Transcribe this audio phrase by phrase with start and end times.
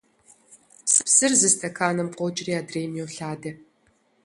[1.05, 3.51] Псыр зы стэканым къокӀри адрейм йолъадэ.